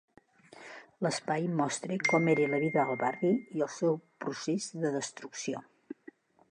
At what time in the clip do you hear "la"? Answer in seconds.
2.55-2.63